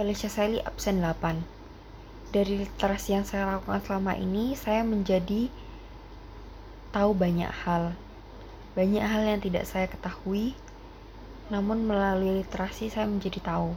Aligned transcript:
Felicia 0.00 0.32
Sally 0.32 0.56
absen 0.64 1.04
8. 1.04 1.44
Dari 2.32 2.64
literasi 2.64 3.20
yang 3.20 3.28
saya 3.28 3.44
lakukan 3.44 3.84
selama 3.84 4.16
ini, 4.16 4.56
saya 4.56 4.80
menjadi 4.80 5.52
tahu 6.88 7.12
banyak 7.12 7.52
hal. 7.68 7.92
Banyak 8.72 9.04
hal 9.04 9.28
yang 9.28 9.44
tidak 9.44 9.68
saya 9.68 9.92
ketahui, 9.92 10.56
namun 11.52 11.84
melalui 11.84 12.40
literasi 12.40 12.88
saya 12.88 13.04
menjadi 13.04 13.44
tahu. 13.44 13.76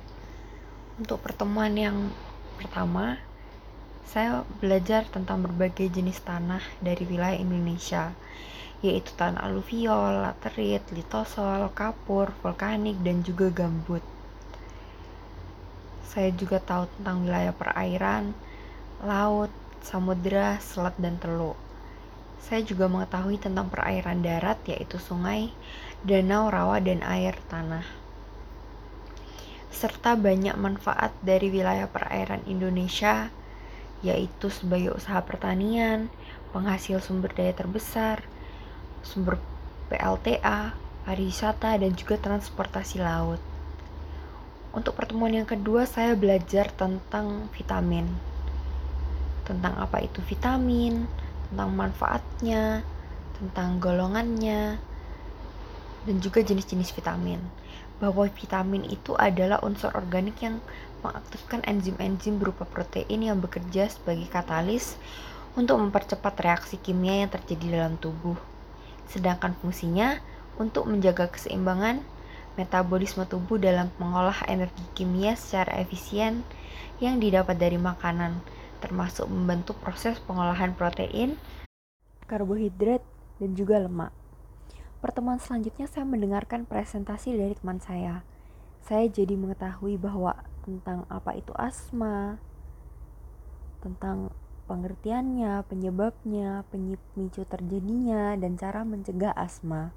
Untuk 0.96 1.20
pertemuan 1.20 1.76
yang 1.76 2.08
pertama, 2.55 3.19
saya 4.08 4.47
belajar 4.63 5.03
tentang 5.12 5.44
berbagai 5.44 5.92
jenis 5.92 6.24
tanah 6.24 6.63
dari 6.79 7.03
wilayah 7.03 7.35
Indonesia, 7.35 8.15
yaitu 8.79 9.12
tanah 9.19 9.44
aluvial, 9.44 10.24
laterit, 10.24 10.87
litosol, 10.96 11.67
kapur, 11.76 12.31
vulkanik, 12.40 12.96
dan 13.03 13.28
juga 13.28 13.51
gambut. 13.51 14.12
Saya 16.13 16.30
juga 16.30 16.61
tahu 16.61 16.85
tentang 16.93 17.25
wilayah 17.25 17.57
perairan, 17.57 18.38
laut, 19.02 19.49
samudera, 19.81 20.62
selat, 20.62 20.94
dan 21.02 21.17
teluk. 21.17 21.58
Saya 22.38 22.62
juga 22.62 22.85
mengetahui 22.85 23.41
tentang 23.41 23.73
perairan 23.73 24.21
darat, 24.21 24.62
yaitu 24.70 25.02
sungai, 25.02 25.49
danau, 26.05 26.54
rawa, 26.54 26.77
dan 26.85 27.02
air 27.02 27.34
tanah. 27.49 27.81
Serta 29.73 30.13
banyak 30.13 30.54
manfaat 30.54 31.18
dari 31.26 31.49
wilayah 31.49 31.90
perairan 31.90 32.45
Indonesia, 32.45 33.34
yaitu 34.05 34.54
sebagai 34.54 34.93
usaha 34.93 35.18
pertanian, 35.26 36.13
penghasil 36.54 37.02
sumber 37.02 37.34
daya 37.34 37.57
terbesar, 37.57 38.21
sumber 39.02 39.41
PLTA, 39.90 40.77
pariwisata, 41.09 41.73
dan 41.82 41.98
juga 41.98 42.21
transportasi 42.21 43.02
laut. 43.02 43.52
Untuk 44.73 44.98
pertemuan 44.98 45.30
yang 45.30 45.45
kedua, 45.45 45.86
saya 45.86 46.18
belajar 46.18 46.73
tentang 46.73 47.45
vitamin. 47.54 48.09
Tentang 49.46 49.77
apa 49.77 50.02
itu 50.02 50.18
vitamin, 50.26 51.05
tentang 51.54 51.70
manfaatnya, 51.77 52.82
tentang 53.38 53.77
golongannya, 53.77 54.82
dan 56.10 56.16
juga 56.18 56.41
jenis-jenis 56.41 56.90
vitamin. 56.90 57.38
Bahwa 58.01 58.26
vitamin 58.26 58.82
itu 58.90 59.13
adalah 59.13 59.62
unsur 59.62 59.94
organik 59.94 60.41
yang 60.41 60.57
mengaktifkan 61.05 61.62
enzim-enzim 61.70 62.41
berupa 62.41 62.66
protein 62.66 63.29
yang 63.29 63.38
bekerja 63.38 63.94
sebagai 63.94 64.25
katalis 64.25 64.97
untuk 65.53 65.77
mempercepat 65.77 66.33
reaksi 66.41 66.81
kimia 66.81 67.21
yang 67.21 67.29
terjadi 67.29 67.77
dalam 67.77 68.01
tubuh. 68.01 68.41
Sedangkan 69.05 69.53
fungsinya 69.61 70.17
untuk 70.57 70.89
menjaga 70.89 71.29
keseimbangan 71.29 72.01
metabolisme 72.53 73.25
tubuh 73.25 73.57
dalam 73.57 73.89
mengolah 73.97 74.45
energi 74.45 74.85
kimia 74.93 75.33
secara 75.33 75.81
efisien 75.81 76.45
yang 77.01 77.17
didapat 77.17 77.57
dari 77.57 77.81
makanan, 77.81 78.39
termasuk 78.77 79.25
membantu 79.25 79.73
proses 79.81 80.21
pengolahan 80.23 80.77
protein, 80.77 81.35
karbohidrat, 82.29 83.01
dan 83.41 83.57
juga 83.57 83.81
lemak. 83.81 84.13
Pertemuan 85.01 85.41
selanjutnya 85.41 85.89
saya 85.89 86.07
mendengarkan 86.07 86.63
presentasi 86.63 87.35
dari 87.35 87.57
teman 87.57 87.81
saya. 87.81 88.23
Saya 88.85 89.09
jadi 89.09 89.35
mengetahui 89.35 89.99
bahwa 89.99 90.38
tentang 90.63 91.03
apa 91.11 91.35
itu 91.35 91.51
asma, 91.59 92.39
tentang 93.83 94.31
pengertiannya, 94.63 95.67
penyebabnya, 95.67 96.63
pemicu 96.71 97.43
terjadinya, 97.43 98.39
dan 98.39 98.55
cara 98.55 98.88
mencegah 98.88 99.35
asma 99.35 99.91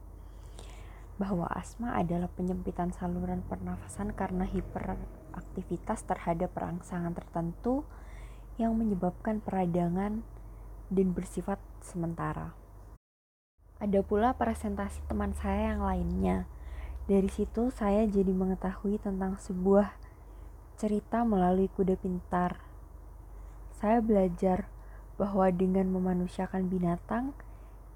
bahwa 1.17 1.49
asma 1.49 1.97
adalah 1.97 2.29
penyempitan 2.29 2.93
saluran 2.93 3.41
pernafasan 3.49 4.13
karena 4.13 4.45
hiperaktivitas 4.45 6.05
terhadap 6.05 6.53
perangsangan 6.53 7.17
tertentu 7.17 7.89
yang 8.61 8.77
menyebabkan 8.77 9.41
peradangan 9.41 10.21
dan 10.93 11.07
bersifat 11.17 11.61
sementara. 11.81 12.53
Ada 13.77 14.01
pula 14.01 14.33
presentasi 14.33 15.05
teman 15.05 15.37
saya 15.37 15.77
yang 15.77 15.85
lainnya. 15.85 16.49
Dari 17.07 17.29
situ 17.29 17.69
saya 17.73 18.09
jadi 18.09 18.33
mengetahui 18.33 18.97
tentang 19.01 19.37
sebuah 19.37 19.93
cerita 20.81 21.25
melalui 21.25 21.69
kuda 21.73 21.97
pintar. 22.01 22.61
Saya 23.77 24.01
belajar 24.01 24.69
bahwa 25.21 25.49
dengan 25.53 25.89
memanusiakan 25.93 26.69
binatang, 26.69 27.37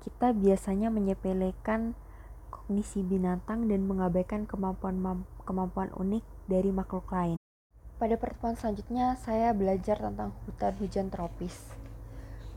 kita 0.04 0.32
biasanya 0.32 0.88
menyepelekan 0.88 1.96
kognisi 2.70 3.02
binatang 3.02 3.66
dan 3.66 3.82
mengabaikan 3.82 4.46
kemampuan 4.46 5.26
kemampuan 5.42 5.90
unik 5.90 6.22
dari 6.46 6.70
makhluk 6.70 7.10
lain. 7.10 7.34
Pada 7.98 8.14
pertemuan 8.14 8.54
selanjutnya, 8.54 9.18
saya 9.18 9.50
belajar 9.50 9.98
tentang 9.98 10.30
hutan 10.46 10.78
hujan 10.78 11.10
tropis. 11.10 11.74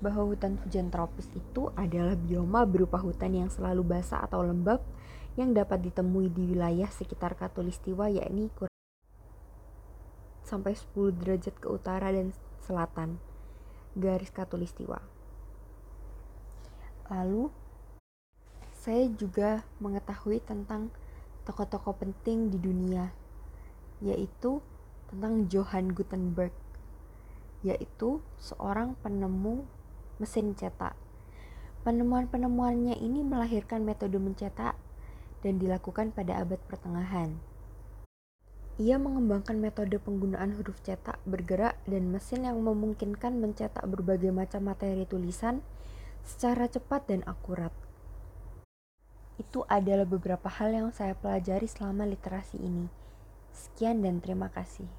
Bahwa 0.06 0.30
hutan 0.30 0.62
hujan 0.62 0.94
tropis 0.94 1.26
itu 1.34 1.74
adalah 1.74 2.14
bioma 2.14 2.62
berupa 2.70 3.02
hutan 3.02 3.34
yang 3.34 3.50
selalu 3.50 3.82
basah 3.82 4.22
atau 4.22 4.46
lembab 4.46 4.86
yang 5.34 5.50
dapat 5.50 5.82
ditemui 5.82 6.30
di 6.30 6.46
wilayah 6.46 6.94
sekitar 6.94 7.34
Katulistiwa 7.34 8.06
yakni 8.14 8.54
kurang 8.54 8.78
sampai 10.46 10.78
10 10.78 10.94
derajat 11.26 11.58
ke 11.58 11.66
utara 11.74 12.14
dan 12.14 12.30
selatan 12.62 13.18
garis 13.98 14.30
Katulistiwa. 14.30 15.02
Lalu 17.10 17.63
saya 18.84 19.08
juga 19.16 19.64
mengetahui 19.80 20.44
tentang 20.44 20.92
tokoh-tokoh 21.48 21.96
penting 22.04 22.52
di 22.52 22.60
dunia, 22.60 23.16
yaitu 24.04 24.60
tentang 25.08 25.48
Johann 25.48 25.96
Gutenberg, 25.96 26.52
yaitu 27.64 28.20
seorang 28.44 29.00
penemu 29.00 29.64
mesin 30.20 30.52
cetak. 30.52 31.00
Penemuan-penemuannya 31.88 33.00
ini 33.00 33.24
melahirkan 33.24 33.88
metode 33.88 34.20
mencetak 34.20 34.76
dan 35.48 35.64
dilakukan 35.64 36.12
pada 36.12 36.44
abad 36.44 36.60
pertengahan. 36.68 37.40
Ia 38.84 39.00
mengembangkan 39.00 39.64
metode 39.64 39.96
penggunaan 39.96 40.60
huruf 40.60 40.84
cetak 40.84 41.24
bergerak 41.24 41.80
dan 41.88 42.12
mesin 42.12 42.44
yang 42.44 42.60
memungkinkan 42.60 43.40
mencetak 43.40 43.88
berbagai 43.88 44.36
macam 44.36 44.68
materi 44.68 45.08
tulisan 45.08 45.64
secara 46.28 46.68
cepat 46.68 47.08
dan 47.08 47.24
akurat. 47.24 47.72
Itu 49.38 49.66
adalah 49.66 50.06
beberapa 50.06 50.46
hal 50.50 50.74
yang 50.74 50.90
saya 50.94 51.18
pelajari 51.18 51.66
selama 51.66 52.06
literasi 52.06 52.62
ini. 52.62 52.90
Sekian 53.54 54.02
dan 54.02 54.22
terima 54.22 54.50
kasih. 54.50 54.90